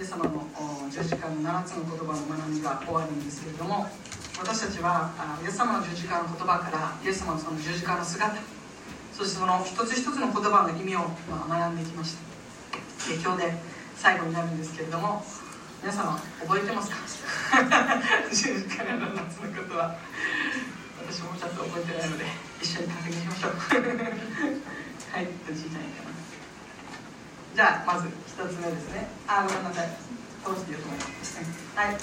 [0.00, 0.48] イエス様の
[0.88, 3.84] 十字架の7つの言葉の学びが終わるんですけれども
[4.40, 5.12] 私たちは
[5.44, 8.32] イエス様の十字架の言葉からイエス様のその十字架の姿
[9.12, 12.24] そしてその一つ一つの言葉の意味を学んできました。
[13.12, 13.52] 今日で
[13.96, 15.22] 最後になるんですけれども
[15.82, 16.16] 皆様
[16.48, 16.96] 覚えてますか？
[18.32, 19.94] 十字架の7つの言葉。
[21.04, 22.24] 私もちゃんと覚えてないので
[22.62, 23.52] 一緒に確認しましょう。
[25.12, 26.29] はいおじいちゃんいいかな
[27.54, 29.08] じゃあまず一つ目ですね。
[29.26, 29.88] あごめんなさい。
[30.44, 31.38] 通してよと思います
[31.74, 31.96] はい。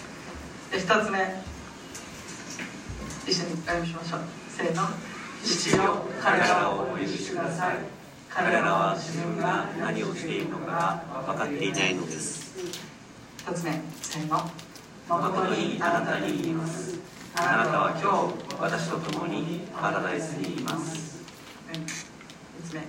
[0.71, 1.43] で一つ目。
[3.25, 4.19] 一緒にお読みしましょう。
[4.49, 4.83] せーの。
[5.43, 7.77] 父よ彼らをお許しください。
[8.29, 12.53] 彼らは自分が何をしているのか分かっていないのです。
[13.37, 13.81] 一つ目。
[14.01, 14.49] せーの。
[15.07, 16.99] 誠にあなたに言います。
[17.35, 21.23] あなたは今日私と共にパラダイスにいます。
[21.71, 22.81] 三つ目。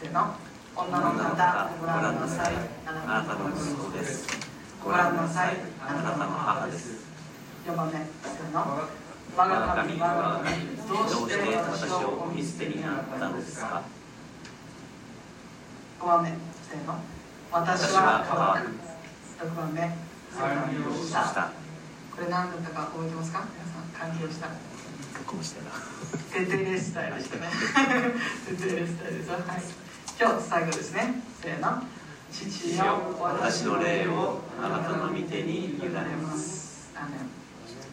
[0.00, 0.34] せーの
[0.76, 4.26] 女の方ご覧なさいあなたの息子です。
[4.82, 7.04] ご覧なさいあなたの母です。
[7.64, 8.00] 4番目
[9.36, 13.82] 我が神我が神どうして私を見捨てにになったたのですすか
[16.00, 16.32] ？5番目
[17.52, 21.52] 私は乾く6番目関係をした
[22.14, 23.46] これ何だったか覚えてますか？
[23.54, 24.48] 皆さん関係をした？
[25.24, 25.70] こうしてな。
[26.32, 27.42] テテレスタイルでしたね。
[28.48, 29.83] テテレスタイルですはい
[30.16, 31.22] 今日最後ですね。
[31.42, 31.82] せーの。
[32.30, 32.84] 父よ
[33.20, 35.90] 私の霊をあなたの御手に委ね
[36.22, 36.92] ます。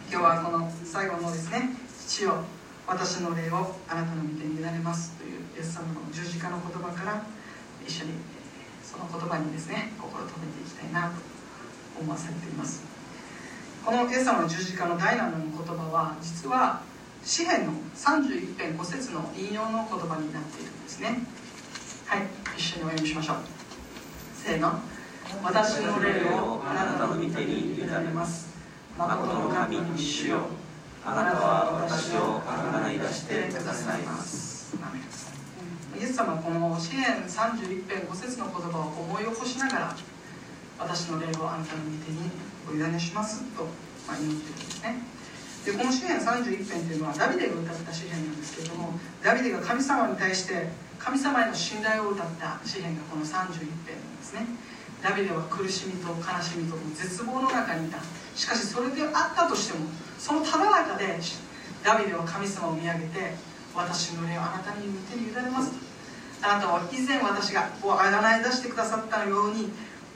[0.07, 1.75] 今日はこの最後のですね。
[1.97, 2.43] 父よ
[2.85, 5.13] 私の霊をあなたの御手に委ねます。
[5.17, 7.25] というイエス様の十字架の言葉から
[7.87, 8.11] 一緒に
[8.83, 11.15] その言葉にですね心を止めていきたいなと
[11.99, 12.83] 思わされています。
[13.83, 16.83] このイエス様の十字架の第7の言葉は実は
[17.23, 21.25] 詩篇の31編5節の引用の言葉になっているんですね
[22.11, 23.37] はい一緒にお読みしましょう。
[24.35, 24.83] せーの。
[25.41, 28.51] 私の霊をあなたの御手に委ねます。
[28.97, 30.39] 誠の神主よ
[31.05, 34.75] あなたは私を贖い出してくださいます。
[35.97, 39.95] イエス様はこの詩篇31編5節の言葉を思い起こしながら
[40.79, 42.29] 私の霊をあなたの御手に
[42.67, 43.63] お委ねしますと、
[44.05, 44.99] まあ、祈っているんですね。
[45.63, 54.45] でこの詩篇31編というのはダビデが歌った詩篇なんですけれどもダビデが神様に対して神様への信頼を歌った詩篇がこの31編なんですね。
[55.01, 57.97] ダビデは苦しみと悲しみと絶望の中にいた。
[58.35, 59.85] しかしそれであったとしても
[60.19, 61.17] そのただ中で
[61.83, 63.33] ダビデは神様を見上げて
[63.75, 65.91] 私の霊をあなたに手に委ねますと。
[66.43, 69.69] あなたは以前私がこうあがない出してくださったように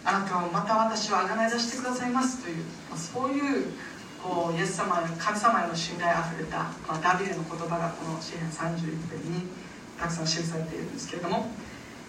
[0.04, 3.74] あなたはまた私をあがない出してくださいますという、まそういう
[4.22, 6.58] こうイエス様神様への信頼あふれた、
[6.88, 9.65] まあ、ダビデの言葉がこの詩篇31編に
[10.00, 11.50] たくさん記されているんですけれども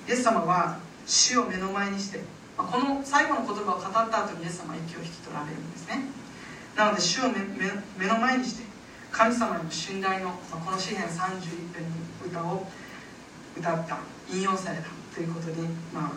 [0.08, 2.20] イエス様は死を目の前にして、
[2.58, 6.02] まこの最後の言葉を語った後にイエス様は息を引き取られるんですね。
[6.76, 8.64] なので死を目の前にして
[9.10, 11.40] 神様への信頼の、まこの詩篇31
[11.74, 11.84] 編
[12.24, 12.66] の歌を
[13.56, 13.98] 歌った
[14.32, 16.12] 引用されたということに、まあ、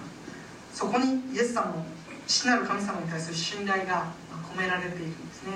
[0.74, 1.86] そこにイエス様の
[2.28, 4.12] 父なる神様に対する信頼が
[4.53, 5.51] 込められているんですね。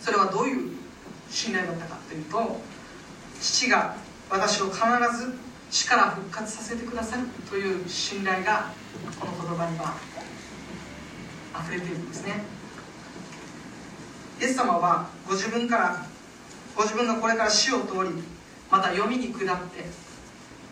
[0.00, 0.70] それはどういう
[1.30, 2.60] 信頼だったかというと
[3.40, 3.96] 父が
[4.28, 4.80] 私を必
[5.16, 5.34] ず
[5.70, 8.70] 死から復活させてくださるという信頼が
[9.18, 9.94] この言葉には
[11.64, 12.42] 溢れているんですね。
[14.40, 16.06] イエス様はご自分から
[16.76, 18.22] ご自分がこれから死を通り
[18.70, 19.84] また読みに下って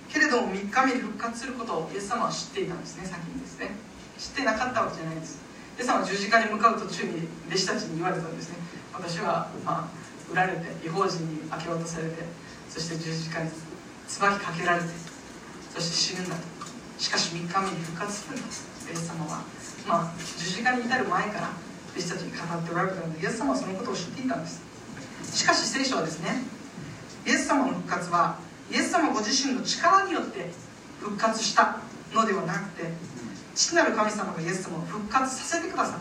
[0.08, 3.06] けれども3日目に復活することをイエス様は知っていたんですね。
[3.06, 3.70] 先にですね。
[4.18, 5.40] 知ってなかったわけじゃないです。
[5.78, 8.56] イエス様は十字架に向かう途中に弟子たちに言われたんですね。
[8.92, 12.24] 私は、まあ、売られて違法人に明け渡されて
[12.70, 13.50] そして十字架に
[14.06, 14.88] 椿かけられて
[15.74, 16.36] そして死ぬんだ。
[16.98, 19.42] しかし3日目に復活するんだとイエス様は、
[19.86, 21.50] まあ、十字架に至る前から
[21.94, 24.62] 弟子たちに語っておられたのでイエス様はそのことを知っていたんです。
[25.32, 26.42] しかし聖書はですね
[27.26, 28.38] イエス様の復活は
[28.70, 30.50] イエス様ご自身の力によって
[31.00, 31.78] 復活した
[32.12, 32.90] のではなくて
[33.54, 35.98] 父なる神様がイエス様を復活させてくださっ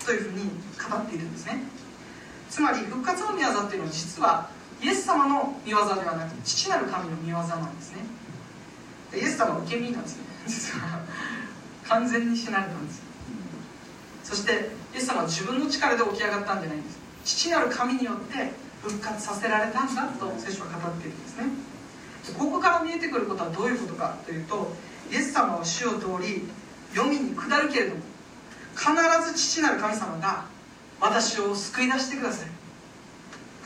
[0.00, 0.06] た。
[0.06, 0.44] というふうに
[0.78, 1.62] 語っているんですね。
[2.48, 4.48] つまり復活の御業っていうのは実は
[4.80, 7.98] イエス様の御業ではなく父なる神の御業なんですね。
[9.14, 10.16] イエス様は受け身なんです。
[10.18, 11.00] ね実は
[11.88, 13.02] 完全に死なれたんです。
[14.24, 16.98] そしてイエス様は自分の力で起き上がったんじゃないんです。
[17.24, 18.52] 父なる神によって
[18.82, 21.44] 復活させられたんだと聖書は語っているんですね。
[22.36, 24.72] ここから見えてくることはどういうことかというと
[25.10, 26.46] イエス様は死を通り
[26.94, 28.02] 読みに下るけれども
[28.76, 28.92] 必
[29.32, 30.44] ず父なる神様が
[31.00, 32.52] 私を救い出してくださる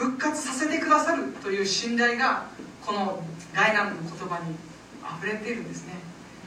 [0.02, 2.46] 復活させてくださるという信頼が
[2.84, 3.22] この
[3.54, 4.56] ガイナムの言葉に
[5.20, 5.94] 溢れているんですね。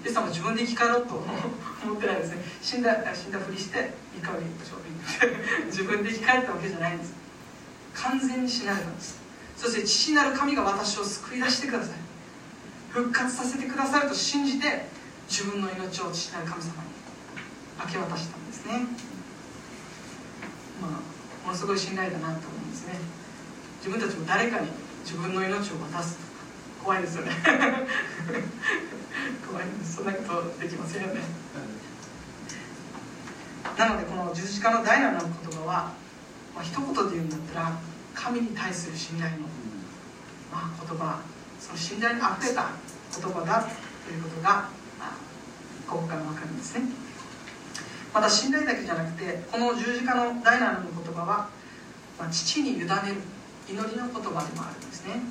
[0.03, 2.43] イエス様自分で生き返ろうと思ってないですね。
[2.61, 4.49] 死んだ死んだふりして3日に
[5.67, 7.13] 自分で生き返ったわけじゃないんです。
[7.93, 9.21] 完全に死なれたんです。
[9.55, 11.95] そして父なる神が私を救い出してください。
[12.89, 14.85] 復活させてくださると信じて
[15.29, 16.89] 自分の命を父なる神様に
[17.79, 18.73] 明け渡したんですね。
[20.81, 20.91] まあ
[21.47, 22.99] ものすごい信頼だなと思うんですね。
[23.85, 24.69] 自分たちも誰かに
[25.03, 26.17] 自分の命を渡す
[26.83, 27.31] 怖いですよね。
[29.45, 31.21] 怖いでそんなことできませんよね。
[33.77, 35.29] なのでこの十字架のダイナの言
[35.59, 35.91] 葉は、
[36.55, 37.77] まあ、一言で言うんだったら
[38.15, 39.37] 神に対する信頼の、
[40.51, 41.19] まあ、言葉
[41.59, 42.71] その信頼にあふれた
[43.15, 43.69] 言葉だと
[44.11, 44.49] いうことが、
[44.97, 45.11] まあ、
[45.87, 46.85] ここから分かるんですね。
[48.11, 51.49] また信頼だけじゃなくてこの十字架のダイナの言葉は、
[52.17, 52.89] まあ、父に委ねる。
[53.67, 55.21] 祈りの言葉でもあるんですね。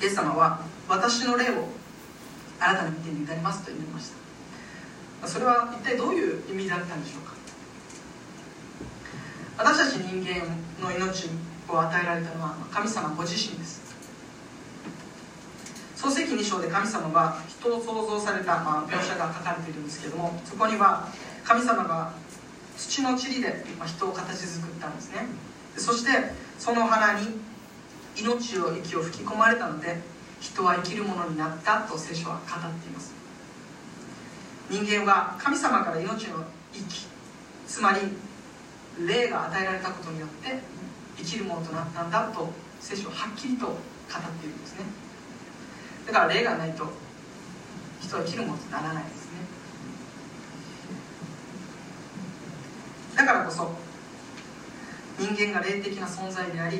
[0.00, 1.68] イエス様は私の霊を
[2.60, 4.10] あなたの御手に委ねますと言いまし
[5.22, 5.28] た。
[5.28, 7.34] それは一体どういう意味だったんでしょうか。
[9.58, 10.46] 私たち人間
[10.80, 11.28] の命
[11.68, 13.88] を与えられたのは神様ご自身です。
[15.96, 21.08] 創世記2章で神様が人を創造された、まあ、描写が書かれているんですけどもそこには
[21.42, 22.12] 神様が
[22.78, 25.26] 土の塵で、人を形作ったんですね。
[25.76, 26.10] そして
[26.58, 27.40] その花に
[28.16, 30.00] 命を息を吹き込まれたので
[30.40, 33.14] 人は生きるものになったと聖書は語っています。
[34.70, 37.06] 人間は神様から命の息
[37.66, 38.00] つまり
[39.06, 40.58] 霊が与えられたことによって
[41.16, 44.84] 生きるものとなったんだと聖書ははっきりと語っているんですね。
[46.06, 46.90] だから霊がないと
[48.00, 49.38] 人は生きるものとならないですね
[53.14, 53.68] だからこそ
[55.18, 56.78] 人間が霊的な存在であり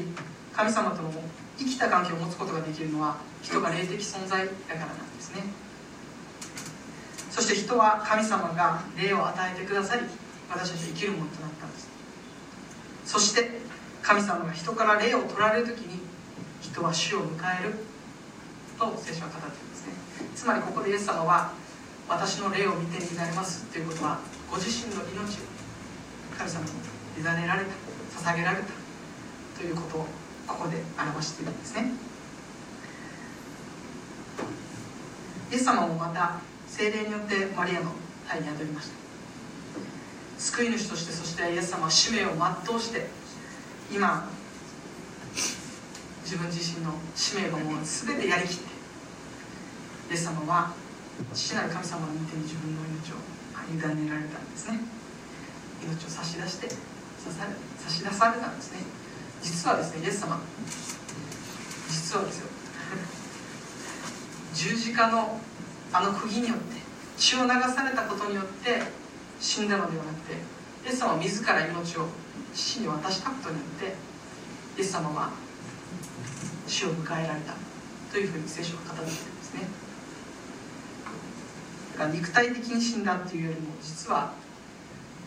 [0.56, 1.12] 神様との
[1.58, 5.42] 生きた関係を持つことができるのは人が霊的存在だからなんですね。
[7.30, 10.02] そして人は神様が霊を与えてくださり
[10.50, 11.88] 私たちは生きるものとなったんです。
[13.04, 13.60] そして
[14.02, 16.00] 神様が人から霊を取られる時に
[16.62, 17.74] 人は死を迎える
[18.78, 19.92] と聖書は語っていますね。
[20.34, 21.52] つまりここでイエス様は
[22.08, 24.18] 私の霊を見てに委ねますということは
[24.50, 25.47] ご自身の命を
[26.38, 26.70] 神様に
[27.18, 28.68] 委ねられた捧げられた
[29.58, 30.06] ということを
[30.46, 31.92] ここで表しているんですね
[35.50, 37.92] イエス様もまた精霊によってマリアの
[38.28, 38.94] 体に宿りました
[40.38, 42.28] 救い主としてそしてイエス様は使命を
[42.66, 43.06] 全うして
[43.92, 44.30] 今
[46.22, 48.62] 自分自身の使命をもう全てやりきって
[50.10, 50.72] イエス様は
[51.34, 53.16] 父なる神様の御手に自分の命を
[53.72, 54.97] 委ねられたんですね
[55.88, 58.78] 命を差し出して差し出されたんですね。
[59.42, 60.40] 実はですねイエス様
[61.88, 62.46] 実はですよ。
[64.54, 65.40] 十字架の
[65.92, 66.80] あの釘によって
[67.16, 68.82] 血を流されたことによって
[69.40, 70.34] 死んだのではなくて
[70.84, 72.06] イエス様は自ら命を
[72.54, 73.94] 父に渡したことによって
[74.78, 75.30] イエス様は
[76.66, 77.54] 死を迎えられた
[78.12, 79.62] というふうに聖書は語っているんですね。
[81.92, 84.32] だから肉体的に死んだっていうよりも実は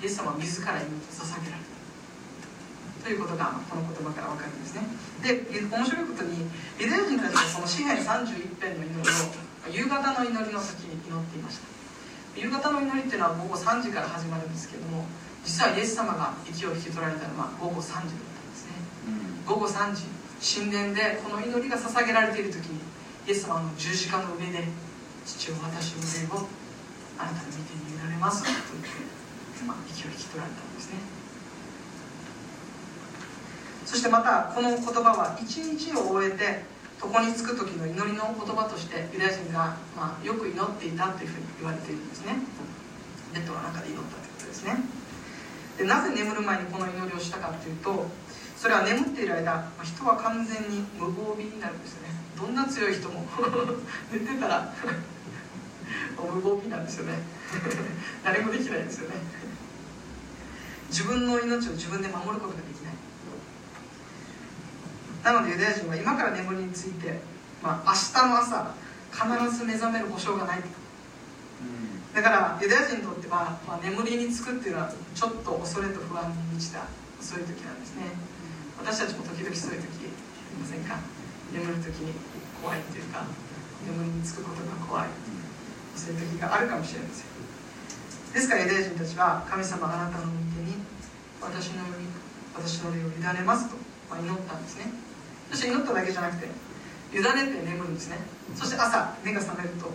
[0.01, 3.05] イエス様は自ら命を捧げられた。
[3.05, 4.81] ということがこの言葉から分かるんですね。
[5.21, 6.49] で面白いことに
[6.79, 11.71] ユダヤ人たちはこの詩篇31編の祈りを夕方の祈りの時に祈っていました。
[12.35, 15.05] 夕方の祈りっていうのは午後3時から始まるんですけども
[15.43, 18.73] 実はイエス様が息を引き取られたのは午後3時だったんですね、
[19.07, 20.07] うん、午後3時
[20.39, 22.79] 神殿でこの祈りが捧げられている時に
[23.27, 24.63] イエス様の十字架の上で
[25.25, 26.47] 父を私の霊を
[27.19, 28.41] あなたの見てに委ねます。
[28.41, 28.89] と言って、
[29.67, 31.21] まあ、息を引き取られたんですね。
[33.85, 36.63] そしてまたこの言葉は一日を終えて
[37.03, 42.37] 床につく時の祈りの言葉としてユダヤ人が、まあ、よく祈っていたというふうに言われているんですね。
[43.33, 44.77] ベッドの中で祈ったということですね。
[45.77, 48.05] でなぜ眠る前にこの祈りをしたかというと
[48.55, 52.13] それは眠っている間ま人は完全に無防備になるんですよね。
[52.37, 53.25] どんな強い人も
[54.13, 54.71] 寝てたら
[56.15, 57.19] 無防備なんですよね。
[58.23, 59.15] 誰もできないですよね。
[60.91, 62.93] 自分の命を自分で守ることができない。
[65.23, 67.21] なのでユダヤ人は今から眠りについて、
[67.63, 68.75] まあ、明日の朝
[69.13, 70.59] 必ず目覚める保証がない
[72.11, 76.83] だからユダヤ人にとっては、まあ、眠りにつくっていうのはちょっと恐れと不安に満ちた
[77.21, 78.11] そういう時なんですね。
[78.81, 80.99] 私たちも時々そういう時ありませんか。
[81.53, 82.13] 眠る時に
[82.59, 83.23] 怖いっていうか
[83.85, 85.07] 眠りにつくことが怖い。
[85.95, 87.31] そういう時があるかもしれません。
[88.33, 90.31] ですからユダヤ人たちは神様あなたの
[91.41, 91.83] 私の
[92.55, 93.75] 私の霊を委ねますと、
[94.15, 94.91] 祈ったんですね。
[95.51, 96.47] そして祈っただけじゃなくて
[97.13, 97.33] 委ねて
[97.65, 98.17] 眠るんですね。
[98.55, 99.91] そして朝目が覚めると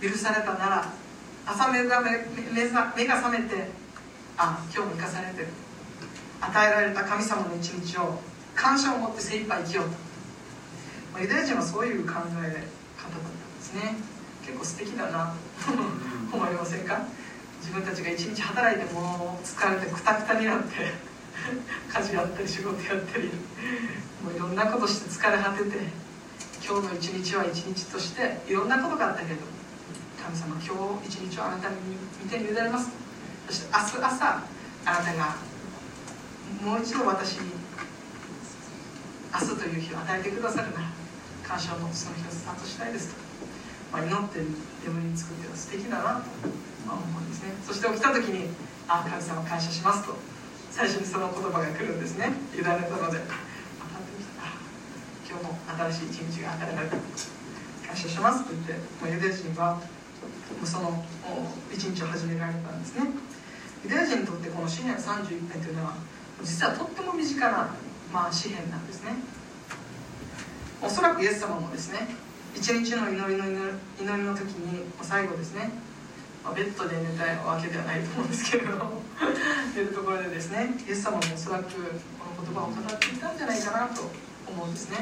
[0.00, 0.92] 許されたなら
[1.46, 2.10] 朝目が目
[3.06, 3.68] が覚めて
[4.36, 5.48] あ今日も生かされてる。
[6.40, 8.20] 与えられた神様の一日を
[8.54, 9.90] 感謝を持って精一杯生きようと、
[11.12, 12.66] まあ、ユダヤ人はそういう考え方だったんで
[13.60, 13.96] すね。
[14.44, 15.34] 結構素敵だな
[16.30, 17.06] と思いませんか？
[17.64, 20.92] 自分たちが一日働いてもう疲れてくたくたになって
[21.88, 23.32] 家事やったり仕事やったり
[24.22, 25.78] もういろんなことして疲れ果てて
[26.62, 29.40] 今日の一日は一日としていろんなことがあったけど
[30.22, 31.76] 神様今日一日をあなたに
[32.22, 32.90] 見てに委ねます。
[33.48, 34.42] そして明日朝
[34.84, 35.36] あなたが
[36.62, 37.50] もう一度私に
[39.32, 40.88] 明日という日を与えてくださるなら
[41.42, 43.14] 感謝をその日をスタートしたいですと、
[43.94, 44.42] まあ、祈って
[44.82, 46.26] 眠りにつくっていうのは素敵だなと、
[46.82, 47.46] まあ、思うんです。
[47.46, 48.50] ねそして起きた時に
[48.90, 50.18] 「ああ神様感謝します」と
[50.72, 52.18] 最初にその言葉が来るんです。
[52.18, 53.22] ね委ねたので
[55.30, 56.96] 今日も新しい一日が与えられた
[57.86, 58.42] 感謝します。
[58.42, 59.78] と言って、まあ、ユダヤ人は
[60.64, 61.04] その
[61.72, 62.98] 一日を始められたんです。
[62.98, 63.06] ね
[63.84, 65.94] ユダヤ人にとってこの詩篇31編というのは
[66.42, 67.70] 実はとっても身近な、
[68.12, 69.14] まあ、詩篇なんですね
[70.82, 71.92] おそらくイエス様もです。
[71.92, 72.23] ね
[72.54, 73.44] 一日の祈りの
[74.00, 75.70] 祈りの時に最後ですね、
[76.44, 79.02] まあ、ベッドで寝たいわけではないと思うんですけれど
[79.74, 84.02] 寝るところでですねイエス様もおそらくこの言葉を語っていたんじゃないかなと
[84.46, 84.98] 思うんですね。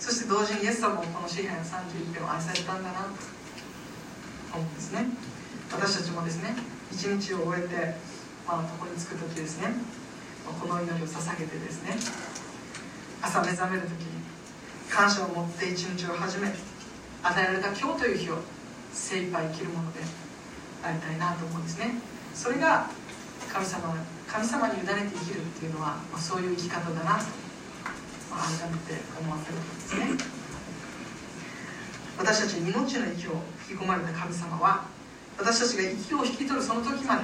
[0.00, 5.06] そして同時にイエス様もこの詩篇31編を愛されたんだなと思うんですね。
[5.70, 6.56] 私たちもですね
[6.90, 7.94] 一日を終えて、
[8.46, 9.74] まあ、ここに着く時ですね。
[10.42, 11.96] この祈りを捧げてですね。
[13.22, 14.21] 朝目覚める時に
[14.92, 16.52] 感謝を持って一日を始め
[17.22, 18.36] 与えられた今日という日を
[18.92, 20.00] 精一杯生きるもので
[20.84, 21.94] ありたいなと思うんですね。
[22.34, 22.90] それが
[23.50, 23.96] 神様
[24.28, 27.24] 神様に委ねて生きるっていうのは、まあ、そういう生き方だなと、
[28.28, 30.28] まあ、改めて思わせるわけですね。
[32.18, 34.84] 私たちに命の息を吹き込まれた神様は
[35.38, 37.22] 私たちが息を引き取るその時まで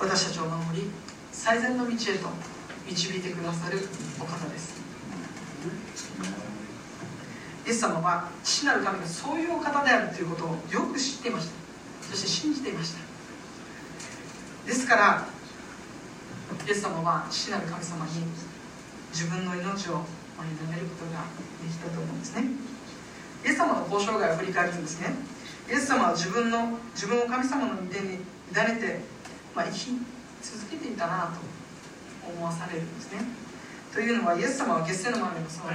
[0.00, 0.88] 私たちを守り
[1.32, 2.28] 最善の道へと
[2.88, 3.78] 導いてくださる
[4.18, 4.77] お方です。
[7.66, 11.52] イエス様は父なる神がそういうお方であるということをよく知っていました。
[12.10, 13.00] そして信じていました。
[14.66, 15.26] ですから
[16.66, 18.12] イエス様は父なる神様に
[19.12, 20.04] 自分の命を
[20.40, 21.24] 委ねることが
[21.62, 22.44] できたと思うんですね。
[23.44, 25.14] イエス様の交渉外を振り返るとですね
[25.70, 28.20] イエス様は自分の自分を神様の御手に委ね
[28.80, 29.00] て、
[29.54, 29.92] まあ、生き
[30.42, 31.40] 続けていたなと
[32.30, 33.47] 思わされるんですね。
[33.98, 35.74] というのはイエス様は月世の前のその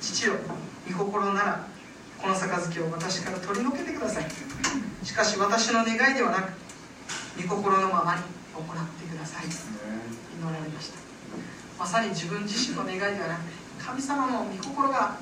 [0.00, 0.40] 父よ
[0.88, 1.68] 御心なら
[2.16, 4.26] この杯を私から取り除けてください。
[5.04, 6.56] しかし私の願いではなく
[7.36, 8.22] 御心のままに
[8.56, 9.44] 行ってください。
[9.44, 9.52] 祈
[10.40, 10.96] られました。
[11.78, 13.40] まさに自分自身の願いではなく
[13.84, 15.18] 神様の御心が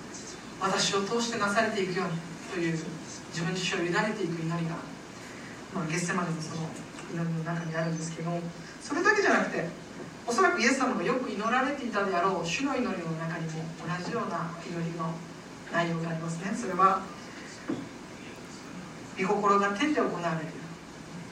[0.61, 2.14] 私を通してなされていくように
[2.55, 2.78] という
[3.35, 4.78] 自分自身を委ねていく祈りが、
[5.75, 6.62] まあ、ゲッセマネのその
[7.11, 8.38] 祈りの中にあるんですけども
[8.81, 9.88] それだけじゃなくて
[10.28, 15.14] おそらくイエス様がよく祈られていたであろう主の祈りの中にも同じような祈りの
[15.73, 16.52] 内容がありますね。
[16.54, 17.00] それは
[19.18, 20.52] 御心が天で行われる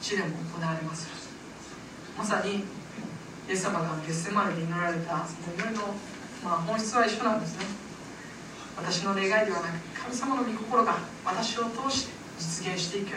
[0.00, 1.08] 地でも行われます。
[2.16, 2.62] まさにイ
[3.50, 5.94] エス様がゲッセマネで祈られたその祈りの、
[6.42, 7.66] まあ、本質は一緒なんですね。
[8.78, 13.12] 私の願いではなく神様の御心が私を通して実現していく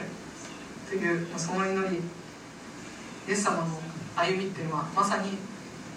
[0.89, 1.95] という、まあ、その祈り
[3.29, 3.79] イエス様の
[4.17, 5.38] 歩みっていうのはまさに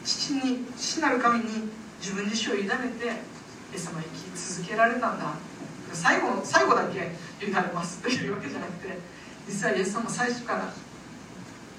[0.05, 2.69] 父に父なる神に自分自身を委ね
[2.99, 3.11] てイ
[3.75, 5.35] エス様生き続けられたんだ。
[5.93, 7.13] 最後の最後だけ
[7.45, 7.99] 委ねます。
[8.03, 8.99] というわけじゃなくて
[9.49, 10.73] 実はイエス様最初から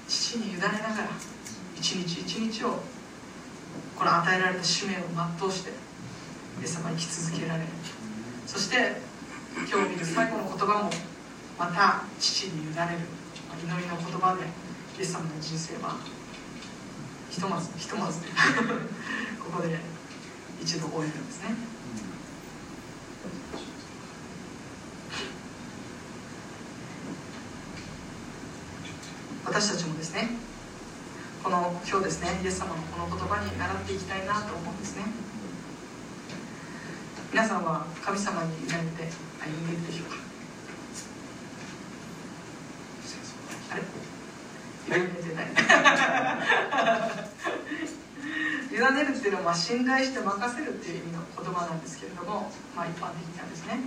[0.08, 1.08] 父に委ねながら
[1.76, 2.80] 一日一日を
[3.96, 5.00] この与えられた使命を
[5.38, 7.68] 全うしてイエス様生き続けられる。
[8.46, 8.96] そして
[9.54, 10.90] 今日見る最後の言葉も
[11.58, 13.24] また父に委ねる。
[13.62, 14.42] 祈りの言葉で
[14.98, 15.96] イエス様の人生は
[17.34, 18.26] ひとまずひとまずこ
[19.56, 19.76] こで
[20.62, 21.48] 一度終えるんですね。
[29.44, 30.30] 私たちもですね
[31.42, 35.02] この今日ですねイエス様のこの言葉に習っていきたいなと思うんですね。
[37.32, 38.76] 皆さんは神様に委ねて
[39.42, 40.16] 歩んでいるでしょうか
[43.72, 43.82] あれ
[44.86, 45.46] 委ねてない
[48.70, 53.80] 委ねるっていうのは信頼して任せるっていう意味の言葉なんですけれども、まあ、一般的なんですね、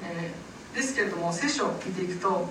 [0.00, 2.48] えー、ですけれども聖書を見ていくと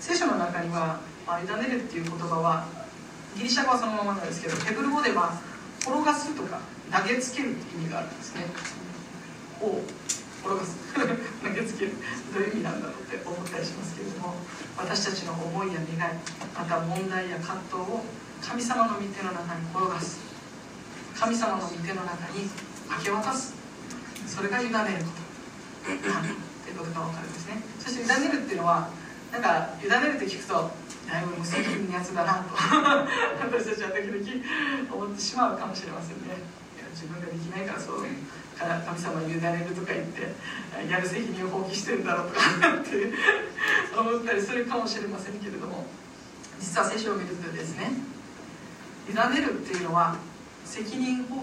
[0.00, 2.66] 聖書の中には、まあ、委ねるっていう言葉は
[3.38, 5.38] ギリシャ語はそのままなんですけどヘブル語では
[5.78, 6.58] 転がすとか
[6.90, 8.42] 投げつけるっていう意味があるんですね。
[9.62, 9.78] を
[10.42, 10.74] 転がす。
[11.38, 11.92] 投げつける
[12.34, 14.34] どういう意味なんだろうって思ったりしますけれども
[14.76, 16.14] 私たちの思いや願い
[16.50, 18.02] また問題や葛藤を
[18.42, 20.23] 神様の御手の中に転がす。
[21.14, 22.50] 神様の御手の中に
[22.98, 23.54] 明け渡す。
[24.26, 25.24] それが委ねること。
[25.84, 25.90] と
[26.70, 27.62] いうことが分かるんですね。
[27.78, 28.88] そして委ねるっていうのは
[29.32, 30.70] なんか委ねるって聞くと
[31.08, 32.50] だいぶ無責任なやつだなと。
[32.54, 34.20] 私たちは時々
[34.92, 36.42] 思ってしまうかもしれませんね。
[36.92, 38.02] 自分ができないからそう
[38.56, 40.34] から神様に委ねるとか言って
[40.90, 42.40] やる責任を放棄してるんだろうとか
[42.80, 43.12] って
[43.98, 45.86] 思ったりするかもしれませんけれども。
[46.60, 47.90] 実は聖書を見るとですね
[49.10, 50.16] 委ねるっていうのは
[50.64, 51.36] 責任放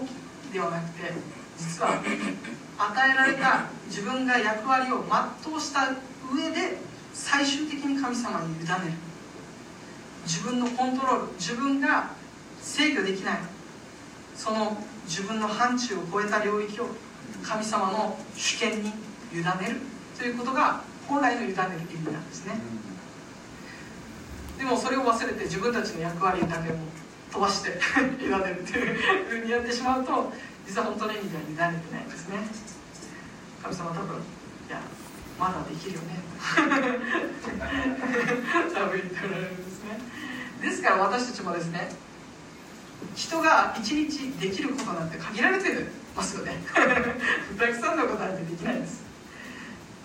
[0.50, 1.12] 棄ではなくて
[1.58, 2.02] 実は
[2.78, 5.04] 与えられた自分が役割を
[5.44, 6.78] 全うした上で
[7.14, 8.92] 最終的に神様に委ねる。
[10.24, 12.10] 自分のコントロール自分が
[12.60, 13.38] 制御できない。
[14.36, 14.76] その
[15.06, 16.88] 自分の範疇を超えた領域を
[17.42, 18.92] 神様の主権に
[19.32, 19.80] 委ねる。
[20.18, 22.54] ということが本来の委ねる意味なんですね。
[24.58, 26.76] でもそれを忘れて自分たちの役割だけを
[27.32, 27.70] 飛ばして
[28.20, 28.98] 委ねるという
[29.28, 30.32] ふうにやってしまうと
[30.66, 32.36] 実は本当の意味では委ねてないんですね。
[33.62, 34.16] 神様多分
[34.68, 34.80] いや
[35.40, 36.20] まだできるよね。
[36.52, 36.68] 多分
[38.98, 39.98] 言っておられるんですね。
[40.60, 41.90] ですから私たちもですね
[43.14, 46.62] 人が一日できることなんて限られてますよね。
[47.58, 49.02] たくさんのことなんてできないです。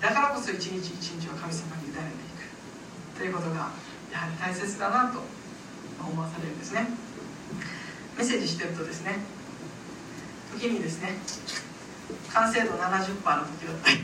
[0.02, 2.04] だからこそ一日一日は神様に委ねてい
[3.16, 3.20] く。
[3.20, 3.72] ということが
[4.12, 5.24] やはり大切だなと
[6.00, 7.07] 思わされるんですね
[8.18, 9.20] メッセージしてるとですね
[10.58, 11.10] 時にですね
[12.34, 13.98] 完成度70%の時だったり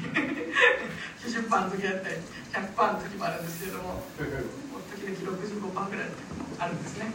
[1.26, 2.16] 90%の時だったり
[2.54, 6.08] 100%の時もあるんですけども時々65%ぐらい
[6.60, 7.12] あるんですね。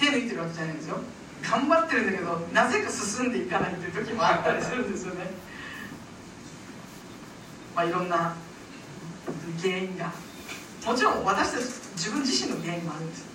[0.00, 0.98] 手抜いてるわけじゃないんですよ。
[1.42, 5.30] 頑張ってるんだけどなぜか進んでいかないっていう時もあったりするんですよね。
[7.76, 8.34] まあいろんな
[9.60, 10.12] 原因が。
[10.86, 11.62] もちろん私たち
[11.96, 13.33] 自分自身の原因もあるんです。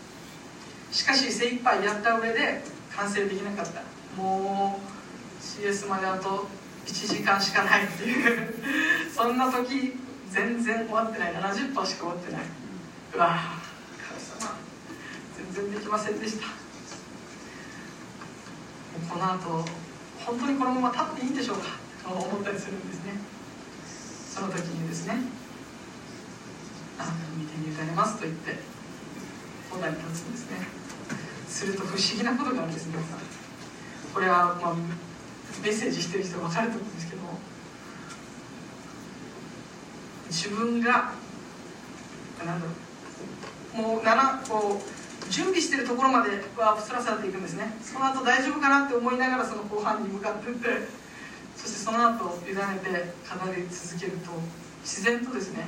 [0.91, 2.61] しかし精一杯やった上で
[2.95, 3.81] 完成できなかった。
[4.19, 6.47] もう CS まであと
[6.85, 8.53] 1時間しかないっていう。
[9.15, 9.93] そんな時
[10.29, 11.33] 全然終わってない。
[11.33, 12.41] 70%しか終わってない。
[13.15, 13.39] うわ
[14.07, 14.57] 神様
[15.53, 16.47] 全然できませんでした。
[19.09, 19.65] この後
[20.25, 21.63] 本当にこのまま立っていいんでしょうか。
[22.03, 23.13] と思ったりするんですね。
[24.33, 25.13] その時にですね
[26.97, 28.57] あなたに見てに委ねますと言って
[29.69, 30.78] 本題に立つんですね。
[31.49, 33.15] すると不思議なことがあるんです皆さ。
[33.15, 33.19] ん
[34.13, 34.73] これは、まあ、
[35.61, 37.21] メッセージしてる人分かると思うんですけど。
[40.29, 41.11] 自分が
[42.37, 42.71] 何だろ
[43.73, 47.73] うもう7こう準備してるところまではふつらされていくんですね。
[47.81, 50.67] その後大丈夫かなって思いながらその後半に向かっていって
[51.55, 54.31] そしてその後委ねて語り続けると
[54.81, 55.67] 自然とですね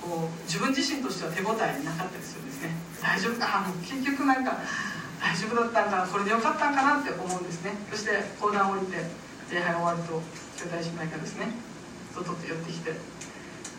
[0.00, 2.70] こう自分自身としては手応えなかったりするんですね。
[3.02, 3.60] 大丈夫か？
[3.68, 4.56] も う結局なんか
[5.20, 5.96] 大丈夫だったんか？
[5.98, 7.76] なこれでよかったんかなって思うんですね。
[7.90, 8.96] そして講談を降りて
[9.52, 10.22] 礼拝終わると
[10.56, 11.52] 兄弟姉妹がですね。
[12.14, 12.94] とっとと寄ってきて「い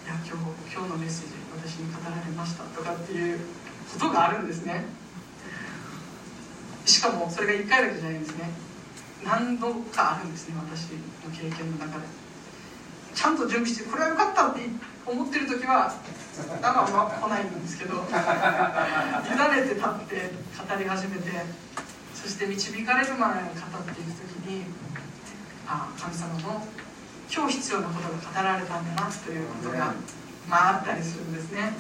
[0.08, 3.40] や今日今日のメッセージ私に語られました」とかっていう
[3.94, 4.86] ことがあるんですね。
[6.86, 8.50] しかもそれが1回だけじゃないんですね。
[9.24, 12.06] 何度かあるんですね私の経験の中で。
[13.14, 14.62] ちゃんと準備してこれはよかったって
[15.06, 15.94] 思ってる時は
[16.62, 21.30] あんま来ないんですけど委ねて立って語り始めて
[22.16, 24.12] そして導かれるまで語っていく
[24.46, 24.66] 時に
[25.68, 26.64] ああ神様の
[27.34, 29.94] 今日必要なことが語られたんだなということが、
[30.50, 31.74] まあ、あったりするんですね、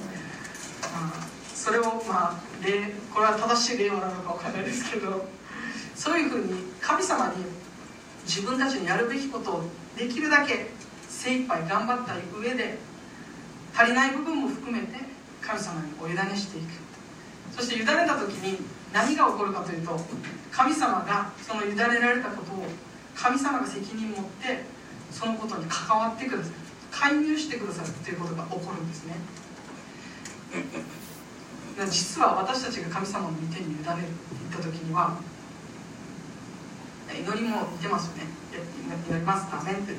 [0.96, 1.12] あ、
[1.54, 5.26] それをまあ例これは正しい例話なのかわからないですけど
[5.96, 7.46] そういうふうに神様に
[8.26, 9.64] 自分たちにやるべきことを
[9.98, 10.68] できるだけ
[11.22, 12.80] 精一杯頑張った上で
[13.78, 14.98] 足りない部分も含めて
[15.40, 16.72] 神様にお委ねしていく。
[17.56, 18.58] そして委ねた時に
[18.92, 20.00] 何が起こるかというと
[20.52, 22.66] 神様がその委ねられたことを
[23.16, 24.64] 神様が責任を持って
[25.12, 26.56] そのことに関わってくださる
[26.90, 29.16] 介入してくださるということが起こるんですね。
[31.88, 33.86] 実は私たちが神様の御手に委ねるって
[34.50, 35.18] 言った時には
[37.14, 38.24] 祈りも出ますよね。
[39.08, 39.48] 祈ります。
[39.54, 39.94] アメンって。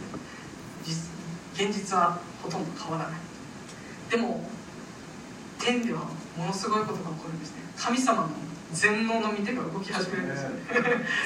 [1.54, 3.20] 現実はほとんど変わらない。
[4.10, 4.44] でも
[5.58, 6.00] 天では
[6.36, 7.62] ものすごいことが起こるんですね。
[7.76, 8.28] 神様の
[8.72, 10.50] 全能の御手が動き始めるんですよ。
[10.50, 10.56] ね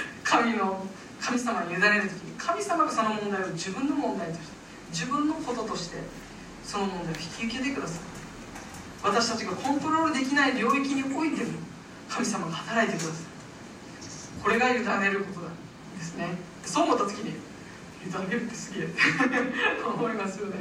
[0.25, 0.85] 神の
[1.21, 4.45] 神様に委ねる時に神様がその問題を自分の問題として
[4.91, 5.97] 自分のこととして
[6.65, 7.99] その問題を引き受けてください。
[9.03, 11.53] 私たちがコントロールできない領域においても
[12.09, 14.43] 神様が働いてください。
[14.43, 15.49] これが委ねることだ。
[15.97, 16.37] ですね。
[16.65, 17.35] そう思った時に
[18.07, 18.89] 委ねるってすげえ
[19.85, 20.57] 思いますよね。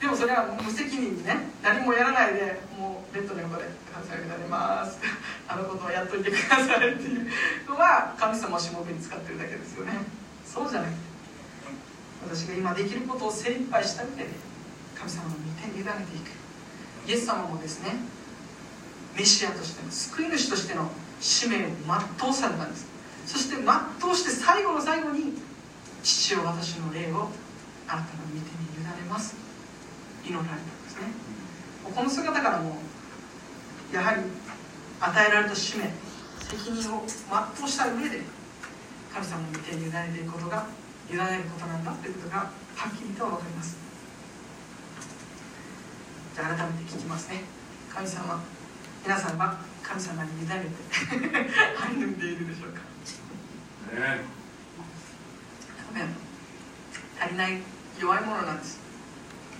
[0.00, 4.98] でもそれは無責任にね何もやらないでもうベッドの横で「神様委ねます」
[5.46, 7.30] あのことをやっといてくださいっていう
[7.68, 9.92] のは神様をしもべに使ってるだけですよね。
[10.44, 10.98] そうじゃなくて
[12.28, 14.26] 私が今できることを精一杯した上で
[14.98, 16.30] 神様の御手に委ねていく。
[17.08, 17.94] イエス様もですね
[19.16, 21.68] メシアとしての救い主としての使命を
[22.18, 22.86] 全うされたんです。
[23.26, 25.40] そして全うして最後の最後に
[26.02, 27.28] 父を私の霊を
[27.86, 29.36] あなたの御手に委ねます。
[30.24, 31.06] 祈られたんですね。
[31.94, 32.76] この姿からも
[33.92, 34.22] やはり
[35.00, 35.90] 与えられた使命
[36.40, 38.22] 責任を全うした上で
[39.12, 40.66] 神様の御手に委ねていくことが
[41.10, 42.48] 委ねることなんだということがは
[42.88, 43.76] っきりと分かります。
[46.34, 47.42] じゃあ改めて聞きますね。
[47.92, 48.42] 神様
[49.04, 50.68] 皆さんは神様に委ねて
[51.76, 52.80] 歩んでいるでしょうか、
[54.00, 54.41] ね、
[56.00, 57.60] 足りない
[58.00, 58.80] 弱いものなんです。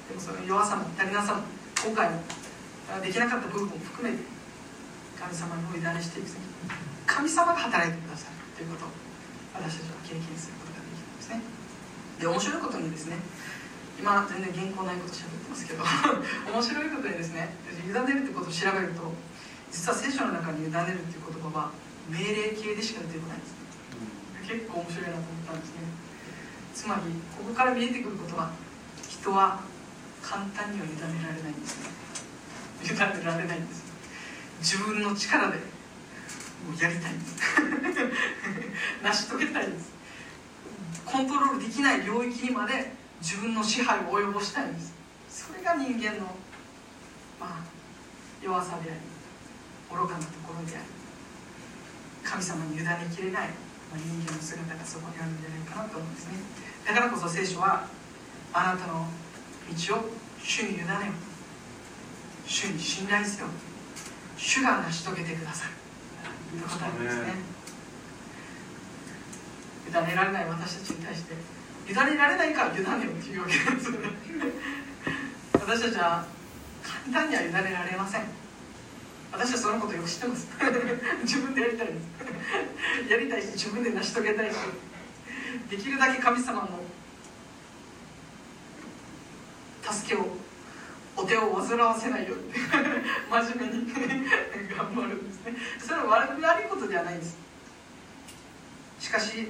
[0.08, 1.42] でもその弱さも足りなさも
[1.84, 2.20] 今回も
[3.00, 4.24] できなかった部分も含めて
[5.18, 6.34] 神様にお委ねしていく
[7.06, 8.88] 神様が働いてくださるということを
[9.54, 11.40] 私たちは経験することができるんですね。
[12.18, 13.16] で面白いことにですね
[14.00, 15.84] 今全然原稿ないこと喋ってますけど
[16.50, 19.12] 面白いことにですね委ねるってことを調べると
[19.70, 21.70] 実は聖書の中に委ねるっていう言葉は
[22.10, 23.54] 命令形でしか出てこないんです。
[24.42, 25.86] ね、結構面白いなと思ったんですね
[26.74, 27.02] つまり
[27.36, 28.50] ここから見えてくることは
[29.08, 29.60] 人は
[30.22, 32.02] 簡単には委ねられないんです
[32.84, 33.82] 委ねられないんです。
[34.60, 37.36] 自分の力でもうやりたいんです。
[39.02, 39.92] 成し遂げたいんです。
[41.04, 44.94] コントロールできない領域にまで自分の支配を及ぼしたいんです。
[45.28, 46.34] それが人間の、
[47.40, 47.64] まあ、
[48.42, 49.00] 弱さであり
[49.90, 50.86] 愚かなところであり
[52.22, 53.50] 神様に委ねきれない、
[53.94, 56.61] 人間の姿がそこにあるんじゃないかなと思うんですね。
[56.86, 57.86] だからこそ聖書は
[58.52, 59.06] あなたの
[59.88, 60.10] 道を
[60.42, 60.86] 主に委ねよ
[62.46, 63.48] 主に信頼せよ
[64.36, 65.70] 主が成し遂げてください
[66.50, 67.32] ということなんですね。
[69.88, 71.34] 委ねられない私たちに対して
[71.88, 73.92] 委ねられないから委ねよっていうわけです
[75.54, 76.24] 私たちは
[76.82, 78.22] 簡単には委ねられません。
[79.32, 80.48] 私はそのことよく知ってます。
[81.22, 83.08] 自分でやりたいです。
[83.10, 84.56] やりたいし自分で成し遂げたいし。
[85.70, 86.68] できるだけ神様の
[89.82, 90.26] 助けを
[91.16, 92.52] お手を煩わせないように
[93.30, 93.92] 真面目に
[94.76, 97.36] 頑張るんですねそれは悪いことではないんです。
[98.98, 99.48] しかし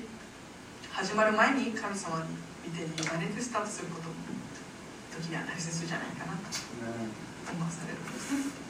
[0.90, 2.25] 始まる前に神様に
[2.64, 4.14] 見てに言われてスタートすることも
[5.12, 6.38] 時には大切じゃないかなと
[7.53, 8.33] 思わされるんです。
[8.33, 8.62] ね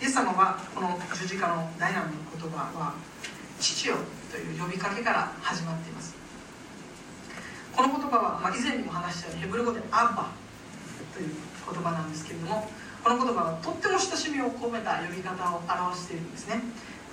[0.00, 2.94] イエス様はこの十字架のダイナミの言葉は
[3.60, 3.96] 「父よ」
[4.30, 6.14] という呼びかけから始まっています。
[7.76, 10.30] この言葉は、以前にも話したヘブル語で「アッバ」
[11.12, 11.34] という
[11.70, 12.70] 言葉なんですけれども
[13.04, 16.62] この言葉はとっても親しみを込めた呼び方を表しているんですね。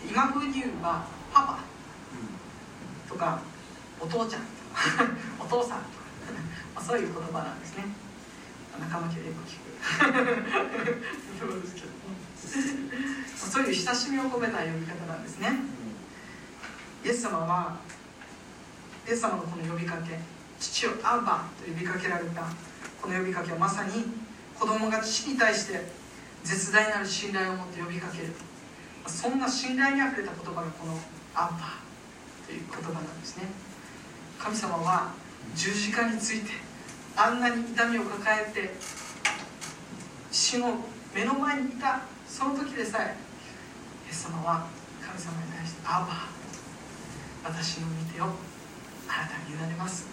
[0.09, 1.59] 今風に言えば「パパ」
[3.07, 3.39] とか
[3.99, 4.47] お父ちゃんと
[4.97, 6.03] か お父さんとか
[6.75, 7.85] まあそういう言葉なんですね。
[8.79, 9.63] 仲間家でよく聞く。
[11.39, 11.87] そうですけど
[13.37, 15.59] そういう親しみを込めた呼び方なんですね。
[17.03, 17.75] イエス様は
[19.07, 20.17] イエス様のこの呼びかけ
[20.59, 22.43] 父をアンバと呼びかけられた
[23.01, 23.91] この呼びかけはまさに
[24.57, 25.85] 子供が父に対して
[26.43, 28.33] 絶大なる信頼を持って呼びかける。
[29.07, 30.93] そんな信頼にあふれた言葉がこの
[31.35, 31.75] アンバ
[32.47, 33.43] という言葉なんですね。
[34.39, 35.11] 神様は
[35.55, 36.51] 十字架について
[37.17, 38.73] あんなに痛みを抱えて
[40.31, 40.77] 死の
[41.13, 43.15] 目の前にいたその時でさえ
[44.07, 44.67] イエス様は
[45.01, 46.32] 神様に対して「アバ
[47.43, 48.25] 私の御手を
[49.07, 50.05] あなたに委ねます」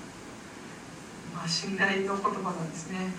[1.35, 3.13] まあ信頼の言葉なんですね。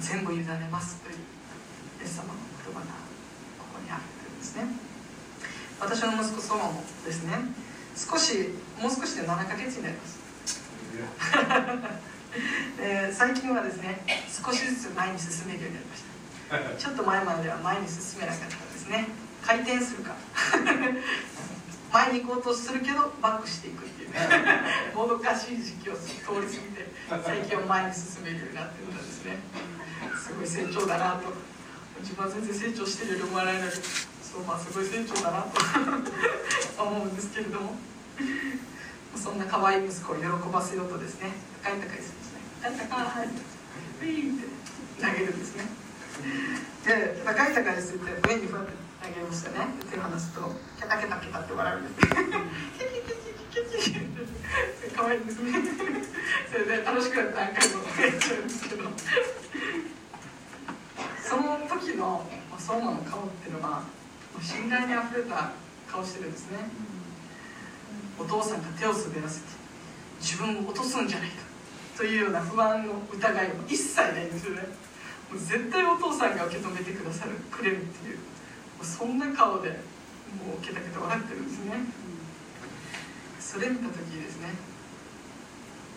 [0.00, 2.86] 全部委ねますというイエス様の言葉が
[3.58, 4.66] ここにあるというんですね。
[5.80, 7.32] 私の息子ソロもですね。
[7.96, 10.18] 少しもう少しで7ヶ月になります。
[12.76, 16.02] で最近はですね少しずつ前に進めるようになりまし
[16.50, 16.76] た。
[16.78, 19.08] ちょっと前までは前に進めなかったですね。
[19.42, 20.14] 回転するか
[21.92, 24.12] 前に行こうとするけどバックしていくっていう。
[24.12, 24.18] ね
[24.94, 26.90] もどかしい時期を通り過ぎて
[27.24, 29.38] 最近は前に進めるようになってるんですね。
[30.16, 31.32] すごい成長だなと。
[32.00, 33.58] 自分は全然成長してるように思わない。
[33.58, 35.60] のにそうまあすごい成長だなと。
[36.82, 37.76] 思うんですけれども。
[39.16, 41.32] そんな可愛い息子を喜ばせようとですね。
[41.62, 42.88] 高い高いするんですね。
[42.90, 43.06] 高い。
[43.08, 43.28] 高い
[44.02, 44.46] ウィーンって
[45.02, 45.64] 投げるんですね
[46.84, 48.72] で高い高いするって上にふわって。
[48.72, 49.70] 投あげましたね。
[49.82, 50.40] っていう話と
[50.82, 52.26] ケタケタケタって笑うんですね
[52.74, 55.52] キケケケケケケって可愛いんですね
[56.50, 58.82] それで楽しく何回もやっちゃうんですけど
[61.22, 62.26] その時の
[62.58, 63.84] 相馬の顔っていうのは
[64.42, 65.52] 信頼にあふれた
[65.86, 66.58] 顔してるんですね、
[68.18, 69.46] お父さんが手を滑らせて
[70.20, 71.36] 自分を落とすんじゃないか
[71.96, 74.62] というような不安の疑いも一切ないんですよね
[75.30, 78.18] もう絶対お父さんが受け止めてくださるくれるっていう
[78.82, 81.72] そんな顔でもうケタケタ笑ってるんですね。
[83.40, 84.54] それ見た時ですね。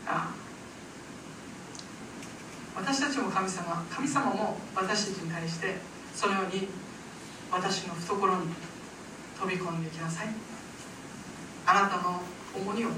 [0.08, 0.34] あ
[2.76, 5.78] 私たちも神様神様も私たちに対して
[6.16, 6.68] そのように
[7.52, 8.54] 私の懐に
[9.40, 10.28] 飛び込んでいきなさい。
[11.66, 12.22] あなたの
[12.56, 12.90] 重荷を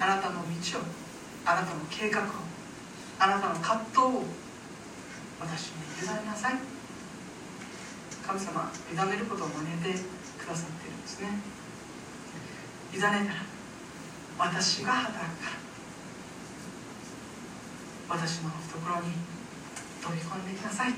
[0.00, 0.82] あなたの道を
[1.44, 2.24] あなたの計画を
[3.18, 4.22] あなたの葛藤を
[5.40, 6.77] 私に委ねなさい。
[8.28, 9.98] 神様委ねることを招いて
[10.36, 11.40] くださっているんですね。
[12.92, 13.24] 委ねたら
[14.36, 15.56] 私が働くから。
[18.10, 19.16] 私の懐に
[20.02, 20.92] 飛び込んできなさい。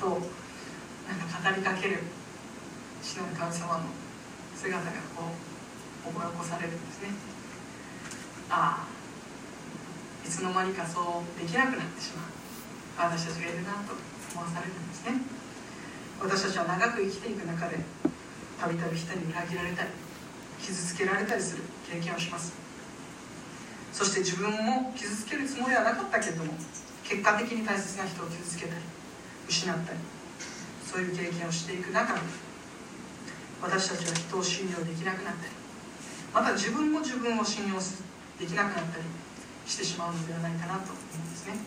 [0.00, 0.20] となん
[1.28, 2.04] か語りかける
[3.02, 3.84] 主の神様の
[4.56, 5.28] 姿がこ
[6.06, 7.10] う思い起こされるんですね。
[8.48, 13.10] ああいつの間にかそうできなくなってしまう。
[13.12, 13.92] 私たちがいるなと
[14.32, 15.39] 思わされるんですね。
[16.20, 17.76] 私たちは長く生きていく中で
[18.60, 19.88] たびたび人に裏切られたり
[20.60, 22.52] 傷つけられたりする経験をします。
[23.92, 26.52] そして自分も傷つけるつもりはなかったけれども
[27.02, 28.80] 結果的に大切な人を傷つけたり
[29.48, 29.98] 失ったり
[30.86, 32.20] そういう経験をしていく中で
[33.60, 35.52] 私たちは人を信用できなくなったり
[36.32, 37.74] また自分も自分を信用
[38.38, 39.04] できなくなったり
[39.66, 41.58] してしまうのではないかなと思うんですね。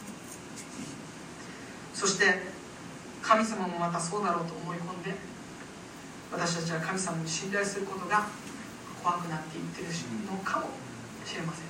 [1.93, 2.52] そして
[3.23, 5.15] 神様もまたそうだろうと思い込んで
[6.31, 8.27] 私たちは神様に信頼することが
[9.01, 9.87] 怖くなっていってる
[10.29, 10.67] のかも
[11.25, 11.65] しれません。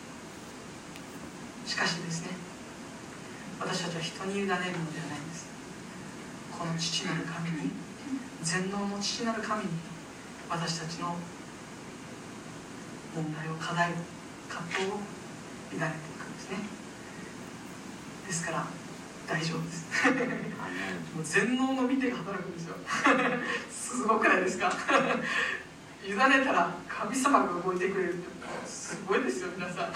[1.65, 2.29] しかしですね
[3.59, 5.47] 私たちは人に委ねるのではないんです。
[6.51, 7.71] この父なる神に
[8.41, 9.69] 全能の父なる神に
[10.49, 11.15] 私たちの
[13.15, 13.95] 問題を課題を
[14.49, 14.99] 葛藤を
[15.71, 16.57] 委ねていくんですね。
[18.27, 18.67] ですから
[19.27, 19.85] 大丈夫です。
[21.15, 22.75] もう全能の見てが働くんですよ。
[23.69, 24.71] すごくないですか？
[26.05, 28.27] 委ねたら神様が動いてくれるって
[28.67, 29.93] すごいですよ皆さん。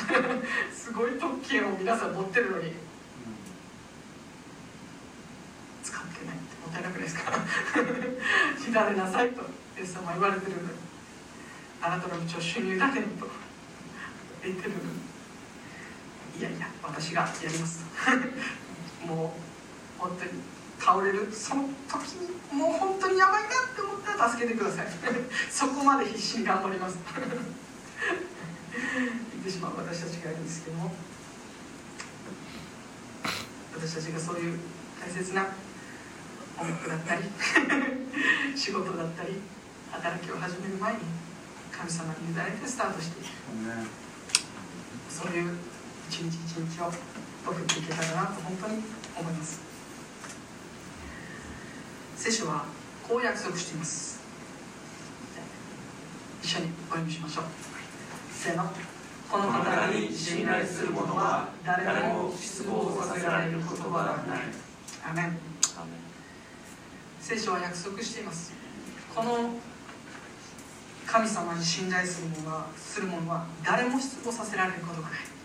[0.74, 2.74] すごい特権を皆さん持ってるのに。
[5.84, 7.32] 使ってないってもったいなくないですか？
[8.68, 9.42] 委ねなさいと
[9.78, 10.70] イエス様は言われてるのに
[11.82, 13.28] あなたの道を主に委ねると
[14.44, 14.82] 言ってるのに
[16.40, 17.86] いやいや私がやります
[19.08, 19.30] もう
[19.98, 20.32] 本当に
[20.80, 24.88] 倒れるその時にもう本当にやばいなって思ったら助けてください。
[25.50, 26.98] そこまで必死に頑張ります。
[27.08, 27.16] 言
[29.42, 30.94] ってしまう私たちがいるんですけども。
[33.78, 34.60] 私たちがそういう
[35.00, 35.54] 大切な
[36.58, 37.22] 音楽だったり
[38.58, 39.40] 仕事だったり
[39.92, 41.00] 働きを始める前に
[41.72, 43.28] 神様に委ねてスタートしていく
[45.10, 45.56] そういう
[46.10, 46.92] 一日一日を
[47.48, 48.84] 送っていけたらなと本当に
[49.18, 49.62] 思います。
[52.18, 52.66] 聖書は
[53.08, 54.20] こう約束しています。
[56.44, 57.46] 一緒にお読みしましょう。
[58.34, 58.70] せーの。
[59.30, 64.40] この方に信頼する者は誰も失望させられることはない。
[65.10, 65.38] アメン。
[67.22, 68.54] 聖書は約束しています。
[69.14, 69.56] この
[71.06, 75.20] 神様に信頼する者はする者は誰も失望させられることがない。
[75.20, 75.37] つ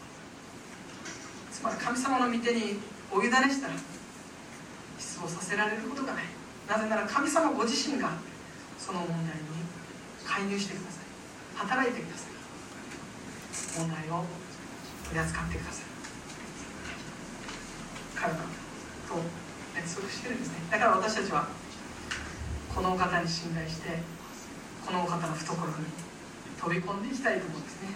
[1.62, 3.74] まり神様の御手にお委ねしたら
[4.98, 6.24] 失望させられることがない。
[6.68, 8.12] なぜなら神様ご自身が
[8.78, 9.30] その問題に
[10.24, 11.04] 介入してください。
[11.54, 12.32] 働いてください。
[13.78, 14.24] 問題を
[15.04, 15.84] 取り扱ってください。
[18.16, 18.44] 彼らと
[19.74, 20.54] 約束してるんですね。
[20.70, 21.48] だから私たちは
[22.74, 23.98] このお方に信頼して
[24.86, 25.74] このお方の懐に
[26.58, 27.88] 飛び込んでいきたいと思うんですね。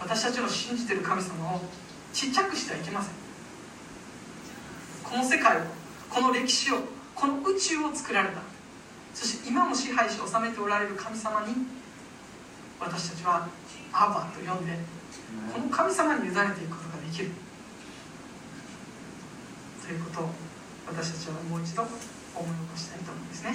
[0.00, 1.60] 私たちの信じてる神様を
[2.18, 3.14] ちっちゃくしてはいけません。
[5.04, 5.60] この世界を
[6.10, 6.78] この歴史を
[7.14, 8.40] この宇宙を作られた。
[9.14, 11.54] そして今も支配し治めておられる神様に
[12.80, 13.46] 私たちは
[13.92, 14.72] アバと呼んで
[15.54, 17.30] この神様に委ねていくことができる。
[19.86, 20.30] ということを
[20.88, 22.02] 私たちはもう一度思い起
[22.34, 23.54] こしたいと思うんですね。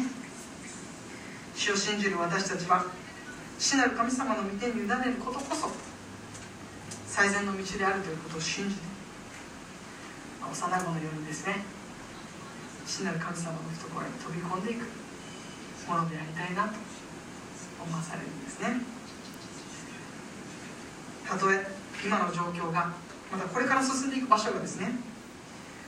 [1.54, 2.86] 主を信じる私たちは
[3.60, 5.92] 死なる神様の御手に委ねることこそ
[7.13, 8.82] 最善の道であるということを信じて
[10.41, 11.62] 幼子のようにですね
[12.88, 14.89] 父なる神様の懐に飛び込んでいく
[15.88, 16.73] ものでありたいなと
[17.86, 18.82] 思わされるんですね。
[21.30, 21.67] たとえ
[22.04, 22.91] 今の状況が
[23.32, 24.97] またこれから進んでいく場所がですね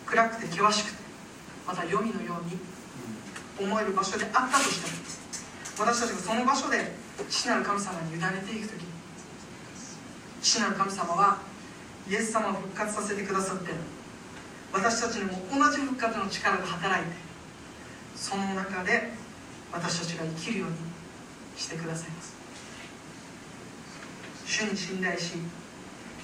[0.05, 0.97] 暗くて険しくて
[1.65, 2.59] また黄泉のように
[3.67, 6.93] 思える場所であったとしても私たちがその場所で
[7.27, 8.85] 父なる神様に委ねていく時
[10.45, 11.39] 父なる神様は
[12.07, 13.71] イエス様を復活させてくださって
[14.71, 17.11] 私たちにも同じ復活の力が働いて
[18.15, 19.09] その中で
[19.73, 20.75] 私たちが生きるように
[21.57, 22.35] してくださいます。
[24.45, 25.33] 主に信頼し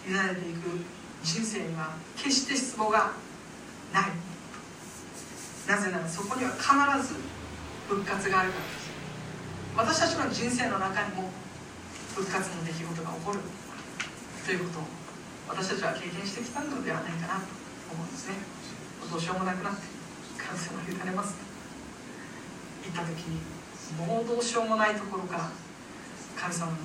[0.07, 0.79] 委ねていく
[1.23, 3.13] 人生には決して失望が
[3.91, 4.03] ない。
[5.67, 7.15] なぜならそこには必ず
[7.89, 8.59] 復活があるか
[9.75, 9.97] らです。
[9.97, 11.31] 私たちの人生の中にも
[12.15, 13.39] 復活の出来事が起こる。
[14.51, 14.83] ということを
[15.47, 17.47] 私たちは経験してきたのではないかなと
[17.95, 18.35] 思うんですね。
[19.07, 19.87] どうしようもなくなって
[20.35, 21.39] 感染を委ねます
[22.83, 23.39] 行った時に
[23.95, 25.47] もうどうしようもないところから
[26.35, 26.83] 神様の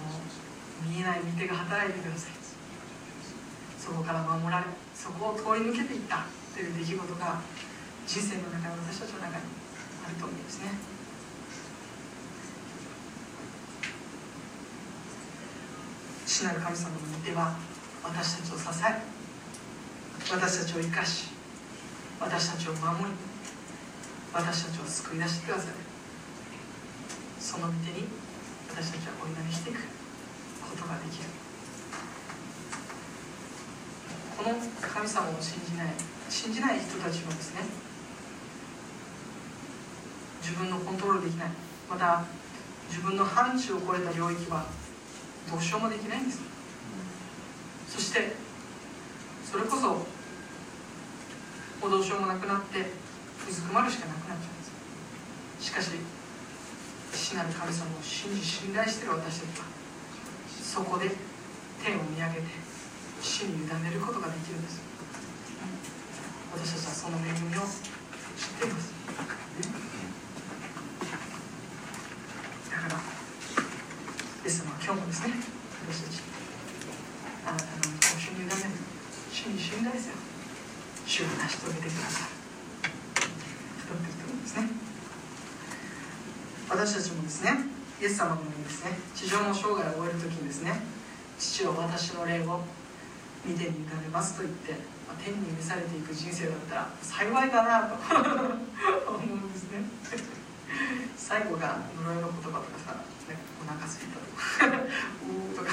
[0.86, 2.38] 見えない御手が働いてください。
[3.82, 6.22] そこから守られそこを通り抜けていった
[6.54, 7.42] という出来事が
[8.06, 9.42] 人生の中私たちの中に
[10.06, 10.70] あると思うんですね。
[16.26, 17.54] 父なる神様の手は
[18.02, 18.98] 私たちを支え
[20.34, 21.28] 私たちを生かし
[22.20, 23.10] 私たちを守り
[24.34, 25.74] 私たちを救い出してくださる。
[27.38, 28.08] その御手に
[28.68, 29.78] 私たちはお祈りしていく
[30.68, 31.24] ことができる。
[34.36, 35.86] この神様を信じない
[36.28, 37.62] 信じない人たちもですね
[40.42, 41.50] 自分のコントロールできない
[41.88, 42.24] また
[42.88, 44.66] 自分の範疇を超えた領域は
[45.50, 46.40] どうしようもできないんです。
[47.88, 48.34] そして
[49.44, 50.06] それこそも
[51.86, 54.64] うどうしようもなくなってうずくまるしかなくなっちゃうんで
[55.60, 55.66] す。
[55.66, 55.90] しかし
[57.12, 59.66] 父なる神様を信じ信頼してる私たちは
[60.50, 61.10] そこで
[61.82, 62.46] 天を見上げて
[63.22, 64.86] 主に委ねることができるんです。
[66.56, 68.94] 私たちはその恵みを知っています
[72.70, 72.98] だからイ
[74.46, 75.34] エス様は今日もですね
[75.82, 76.22] 私たち
[77.42, 78.54] あなたの道を主に委ねる
[79.34, 80.14] 主に信頼せよ
[81.02, 82.30] 主を成し遂げてくださる。
[83.82, 84.70] とってると思うんですね。
[86.70, 87.66] 私たちもですね
[87.98, 90.78] イエス様のようにですね地上の生涯を終える時にですね
[91.34, 92.62] 父を私の霊を
[93.42, 94.70] 見てに委ねますと言って、
[95.10, 97.98] まあ、天に召されていく人生だったら幸いかなと。
[99.10, 99.82] 思うんですね。
[101.16, 103.02] 最後が呪いの言葉とかさ、
[103.66, 104.78] お腹すいたとか
[105.26, 105.70] う ーとか。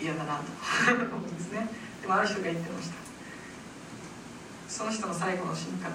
[0.00, 0.42] 嫌だなと
[1.16, 1.68] 思うんですね。
[2.00, 2.94] でもある人が言ってました。
[4.68, 5.90] その人の最後の死に方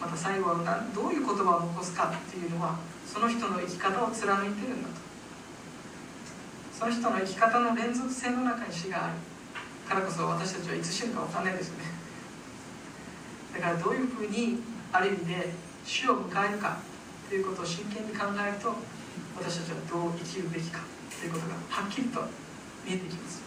[0.00, 4.94] また最後はどういう言葉を残すかっていうのはその人の生き方を貫いてるんだと。
[6.78, 9.14] その人の生き方の連続性の中に死がある。
[9.88, 11.84] からこそ私たちはいつ死ぬか分かんないですよね。
[13.54, 14.60] だからどういうふうに
[14.92, 15.52] ある意味で
[15.84, 16.76] 死を迎えるか。
[17.28, 18.72] ということを真剣に考えると
[19.36, 20.80] 私たちはどう生きるべきか
[21.20, 22.24] ということがはっきりと
[22.86, 23.42] 見えてきます。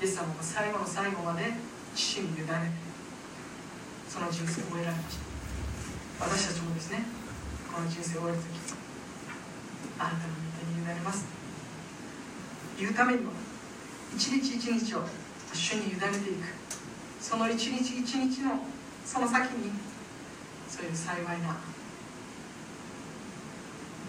[0.00, 1.52] イエス様が最後の最後まで
[1.94, 2.48] 父に委ねて
[4.08, 6.24] その人生を終えられました。
[6.24, 7.04] 私たちもですね
[7.68, 8.74] この人生を終える時
[10.00, 11.28] あなたの御手に委ねます。
[12.80, 13.32] 言うためにも
[14.16, 15.04] 一日一日を
[15.52, 16.48] 主に委ねていく。
[17.20, 18.64] その一日一日の
[19.04, 19.70] その先に
[20.66, 21.56] そういう幸いな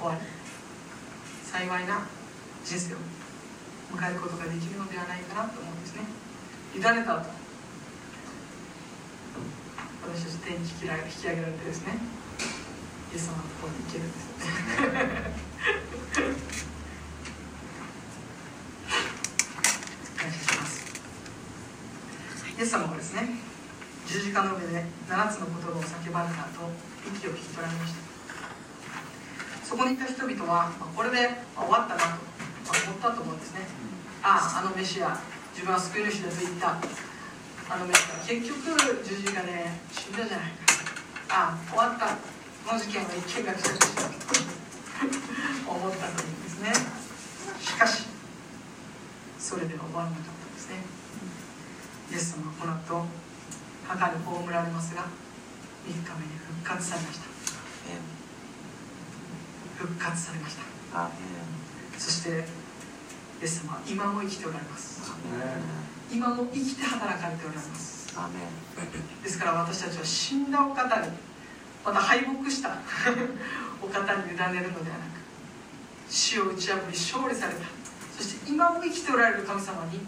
[0.02, 0.26] 終わり
[1.46, 2.10] 幸いな
[2.66, 2.98] 人生を
[3.94, 6.02] 迎えることができるのではないかなと思うんですね。
[6.74, 7.30] 委ねた後
[10.02, 11.94] 私たち天に引き上げ引き上げられてですね
[13.14, 14.26] イエス様のところに行けるんです。
[20.18, 20.82] 感謝します。
[22.58, 23.38] イエス様はですね
[24.08, 26.72] 十字架の上で7つの言葉を叫ばれた後
[27.06, 28.01] 息を引き取られました。
[29.72, 33.64] そこにいた人々は、まあ、これで、まあ、終わったなと、まあ、思ったと思うんですね。
[34.20, 35.16] あああのメシア
[35.56, 36.76] 自分は救い主だと言った。
[36.76, 38.68] あのメシア結局
[39.00, 41.56] 十字架で死んだじゃないか。
[41.56, 42.20] ああ終わった。
[42.68, 44.04] この事件は一見学者として
[45.64, 46.76] 思ったというんですね。
[47.64, 48.12] しかし
[49.40, 50.84] それでは終わらなかったんですね。
[52.12, 53.08] イエス様はこの後
[53.88, 55.08] 墓に葬られますが
[55.88, 58.21] 3日目に復活されました
[59.82, 61.10] 復活されました。
[61.98, 62.46] そして
[63.42, 65.02] イエス様は今も生きておられます。
[66.12, 68.14] 今も生きて働かれておられます。
[69.24, 71.08] ですから私たちは死んだお方に
[71.84, 72.78] また敗北した
[73.82, 75.18] お方に委ねるのではなく
[76.10, 77.66] 死を打ち破り勝利された。
[78.18, 80.06] そして今も生きておられる神様に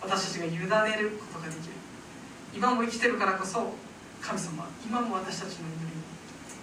[0.00, 1.74] 私たちが委ねることができる。
[2.54, 3.74] 今も生きてるからこそ
[4.22, 6.04] 神様は今も私たちの祈りに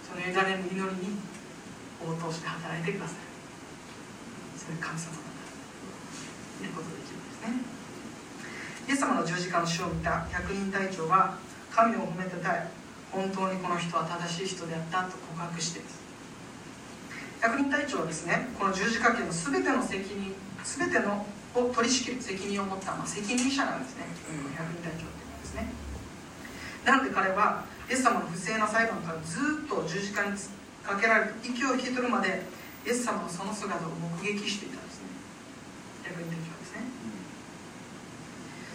[0.02, 1.31] その委ねる祈りに
[2.08, 3.32] 応答して働いてください。
[4.72, 5.32] う神様だ
[6.58, 7.82] ということができるんですね。
[8.88, 11.38] イエス様の十字架の死を見た百人隊長は
[11.72, 12.68] 神を褒めたたえ
[13.12, 16.02] 本当にこの人は正しい人であったと告白しています。
[17.42, 21.26] 百人隊長はですねこの十字架家の全ての責任全ての
[21.56, 24.06] を取り仕切る責任を持った、まあ、責任者なんですね、
[24.56, 25.68] 百人隊長っていうのはですね。
[26.86, 30.38] なので彼はイエス様の不正な裁判からずっと十字架に
[30.86, 32.44] かけられて息を引き取るまで
[32.86, 35.08] イエス様のその姿を目撃していたんですね。
[36.04, 36.80] 百人隊長はですね、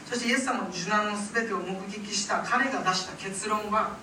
[0.07, 3.97] そしてイエス様の受難の全てを目撃した彼が出した結論は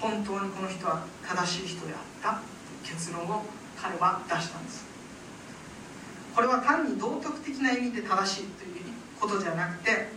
[0.00, 2.40] 本当にこの人は正しい人であった
[2.84, 3.44] 結論を
[3.80, 4.84] 彼は出したんです。
[6.34, 8.82] これは単に道徳的な意味で正しいという
[9.18, 10.08] ことじゃなくて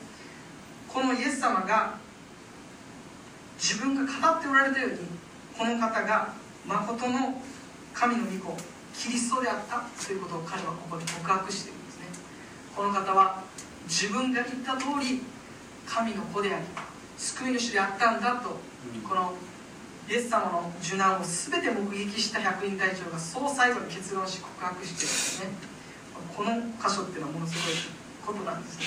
[0.87, 1.95] このイエス様が
[3.57, 4.97] 自分が語っておられたように
[5.57, 6.33] この方が
[6.65, 7.41] 誠の
[7.93, 8.57] 神の御子
[8.93, 12.05] キリストであったということを彼はここで告白しているんですね。
[12.75, 13.43] この方は
[13.87, 15.21] 自分が言った通り
[15.85, 16.65] 神の子であり
[17.17, 18.59] 救い主であったんだと
[19.07, 19.33] この
[20.07, 25.49] イエス様の受難を全て目撃した百人隊長がそう最後に結論し告白しているんですね。
[26.35, 27.75] この箇所っていうのはものすごい
[28.25, 28.85] ことなんですよね。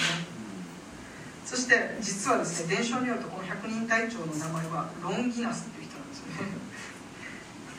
[1.45, 6.62] そして実はですね伝承によるとこの百人隊長の名前はロンギナスっていう人なんですよね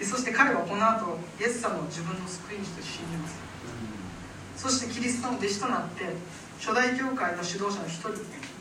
[0.03, 3.39] でそして彼はこの後イエス様を自分の救い主と信じます。
[4.59, 6.03] そしてキリストの弟子となって
[6.59, 8.11] 初代教会の指導者の一人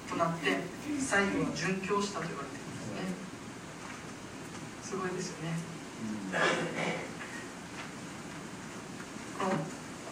[0.06, 0.62] となって
[1.02, 3.10] 最後は殉教したと言われていますね。
[4.86, 5.58] すごいですよね、
[9.34, 9.58] この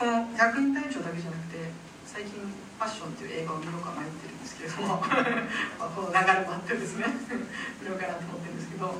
[0.02, 1.70] この百人隊長だけじゃなくて
[2.10, 4.98] 最近「ファッション」っていう映画を見ようか迷ってるんですけれども
[5.94, 7.06] この流れもあってですね
[7.78, 8.98] 見ようかなと思ってるんですけど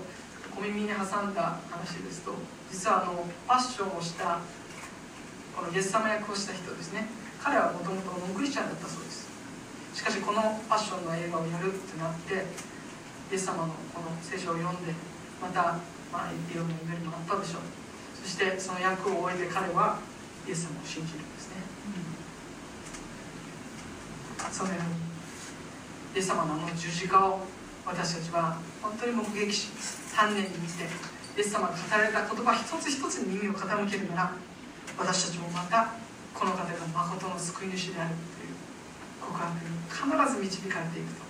[0.60, 0.94] 小耳に挟
[1.24, 2.36] んだ話ですと
[2.70, 4.44] 実はあのファッションをした
[5.56, 7.08] このイエス様役をした人ですね。
[7.40, 9.24] 彼はもともとノンクリスチャンだったそうです。
[9.94, 12.44] しかしこのファッションの映画をやるってなって
[13.32, 14.92] イエス様のこの聖書を読んで
[15.40, 15.80] また、
[16.12, 17.62] まあ、言ってような祈りもあったでしょう。
[18.20, 19.96] そしてその役を終えて彼は
[20.46, 21.56] イエス様を信じるんですね、
[24.44, 27.40] うん、そのようにイエス様のあの十字架を
[27.86, 29.68] 私たちは本当に目撃し
[30.14, 30.84] 丹念に見て
[31.36, 34.32] イエス様が語られた言葉一つ一つに耳を傾けるなら
[34.98, 35.94] 私たちもまた
[36.34, 36.64] この方が
[36.94, 38.54] 誠の救い主であるという
[39.20, 40.04] 告白に必
[40.34, 41.22] ず導かれていくと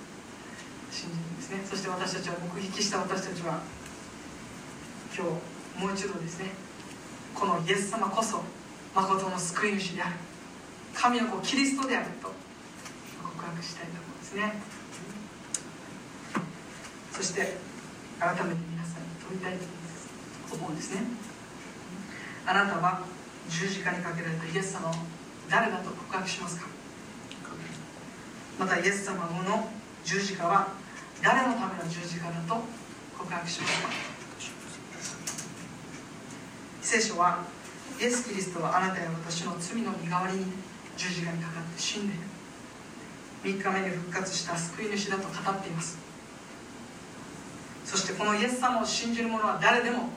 [0.90, 1.62] 信じるんですね。
[1.70, 3.62] そして私たちは目撃した私たちは
[5.14, 5.26] 今
[5.76, 6.50] 日もう一度ですね
[7.34, 8.42] このイエス様こそ
[8.94, 10.16] 誠の救い主である。
[10.94, 12.28] 神の子キリストであると
[13.22, 14.79] 告白したいと思うんですね。
[17.20, 17.52] そして
[18.18, 19.52] 改めて皆さんに問いたい
[20.48, 21.02] と思うんですね。
[22.46, 23.04] あなたは
[23.46, 24.94] 十字架にかけられたイエス様を
[25.50, 26.66] 誰だと告白しますか？
[28.58, 29.68] またイエス様の
[30.02, 30.68] 十字架は
[31.22, 32.64] 誰のための十字架だと
[33.18, 33.88] 告白しますか？
[36.80, 37.44] 聖書は
[38.00, 40.46] イエス・キリストはあなたや私の罪の身代わりに
[40.96, 42.14] 十字架にかかって死んで
[43.50, 46.08] いる3日目に復活した救い主だと語っています。
[47.90, 50.10] そしてこのイエス様を信じる者は誰でも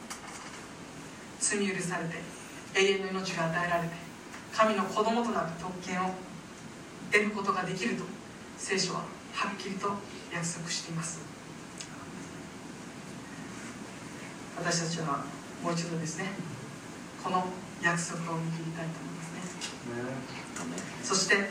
[1.39, 2.17] 罪許されて
[2.79, 3.95] 永遠の命が与えられて
[4.55, 6.11] 神の子供となる特権を
[7.11, 8.03] 得ることができると
[8.59, 8.99] 聖書は
[9.33, 9.89] はっきりと
[10.31, 11.19] 約束しています。
[14.55, 15.25] 私たちは
[15.63, 16.25] もう一度ですね
[17.23, 17.43] この
[17.81, 21.49] 約束を見切りたいと思いますね、そして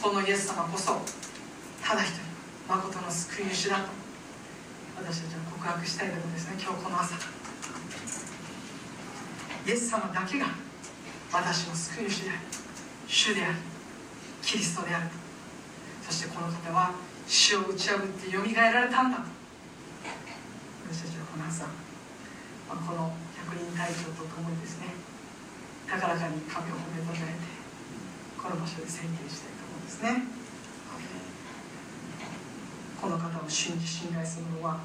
[0.00, 1.02] このイエス様こそ
[1.86, 2.22] ただ一人
[2.66, 4.01] 誠の救い主だと
[5.02, 6.54] 私たちは告白したいと思うんですね。
[6.62, 7.18] 今日この朝
[9.66, 10.46] イエス様だけが
[11.32, 12.38] 私の救い主である。
[13.08, 13.58] 主である。
[14.42, 15.10] キリストである。
[16.06, 16.94] そしてこの方は
[17.26, 19.18] 死を打ち破ってよみがえられたんだ。
[20.86, 21.66] 私たちはこの朝、
[22.70, 23.10] まあ、この
[23.42, 24.86] 百人隊長と共にですね
[25.90, 27.42] 高らかに神を褒めたたえて
[28.38, 30.41] この場所で宣言したいと思うんですね。
[33.02, 34.78] この方を信じ信頼するのは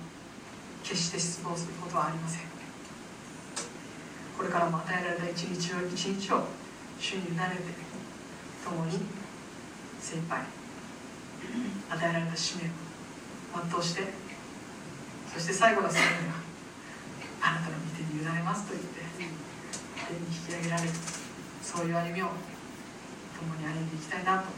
[0.83, 2.41] 決して失望することはありません。
[4.35, 6.45] これからも与えられた一日を一日を
[6.99, 7.77] 主に委ねて
[8.65, 9.05] 共に
[10.01, 10.41] 精一杯
[11.89, 12.67] 与えられた使命を
[13.69, 14.03] 全うして
[15.33, 16.35] そして最後の最後には
[17.41, 19.01] あなたの御手に委ねますと言って
[20.09, 20.89] 天に引き上げられる
[21.61, 22.29] そういう歩みを
[23.37, 24.49] 共に歩んでいきたいなと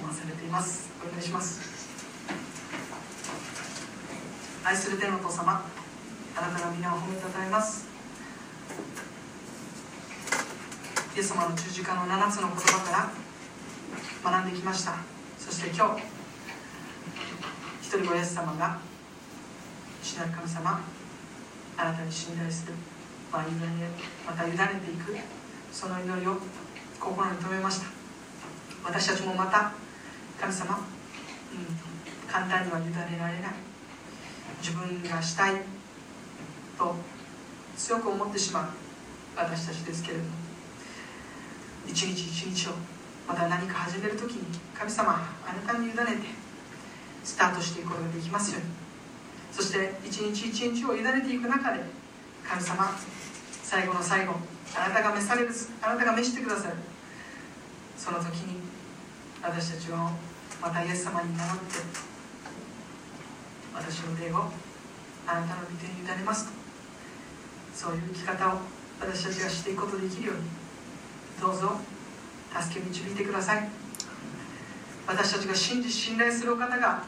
[0.00, 0.90] 思わされています。
[1.06, 1.75] お願いします。
[4.66, 5.62] 愛する天のお父様
[6.36, 7.86] あなたの皆を褒めたたえます。
[11.14, 13.12] イエス様の十字架の7つの言葉か
[14.24, 14.96] ら学んできました。
[15.38, 16.02] そして今日
[17.80, 18.80] 一人子イエス様が
[20.02, 20.80] 父なる神様
[21.76, 22.72] あなたに信頼する、
[23.32, 23.86] まあ、委ね
[24.26, 25.16] また委ねていく
[25.70, 26.38] その祈りを
[26.98, 27.86] 心に留めました。
[28.84, 29.70] 私たちもまた
[30.40, 30.82] 神様、うん、
[32.26, 33.65] 簡単には委ねられない。
[34.60, 35.62] 自分がしたい
[36.78, 36.94] と
[37.76, 38.68] 強く思ってしまう
[39.36, 40.30] 私たちですけれども
[41.86, 42.72] 一日一日を
[43.28, 45.12] また何か始める時に神様
[45.46, 46.02] あなたに委ねて
[47.24, 48.68] スタートしていくことができますように。
[49.52, 51.80] そして一日一日を委ねていく中で
[52.46, 52.90] 神様
[53.62, 54.34] 最後の最後
[54.76, 55.50] あなたが召される
[55.82, 56.74] あなたが召してくださる。
[57.96, 58.60] その時に
[59.42, 59.96] 私たちを
[60.60, 61.64] またイエス様に名乗って
[63.76, 64.50] 私の霊を
[65.26, 66.52] あなたの御手に委ねますと。
[67.74, 68.58] そういう生き方を
[69.00, 70.42] 私たちがしていくことができるように
[71.40, 71.78] どうぞ
[72.58, 73.68] 助け導いてください。
[75.06, 77.04] 私たちが信じ信頼するお方が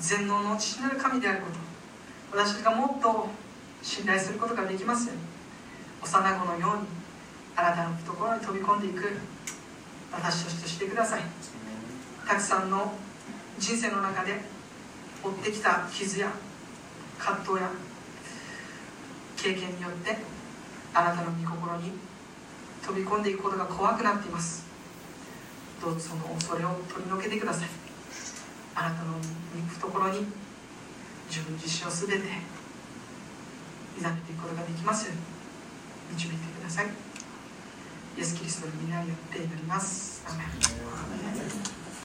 [0.00, 1.46] 全能の父なる神であるこ
[2.32, 3.28] と私たちがもっと
[3.82, 5.22] 信頼することができますように
[6.02, 6.86] 幼子のように
[7.56, 9.16] あなたの懐に飛び込んでいく
[10.12, 11.22] 私としてしてください。
[12.26, 12.92] たくさんの
[13.58, 14.55] 人生の中で
[15.22, 16.32] 負ってきた傷や
[17.18, 17.70] 葛藤や
[19.36, 20.16] 経験によって
[20.94, 21.92] あなたの御心に
[22.84, 24.64] 飛び込んでいくことが怖くなっています。
[25.80, 27.68] どうぞその恐れを取り除けてください。
[28.74, 29.14] あなたの
[29.68, 30.26] 懐に
[31.28, 32.26] 自分自身を全て
[33.98, 36.86] 委ねていくことができますように導いてください。
[38.16, 40.24] イエス・キリストの皆によって祈ります。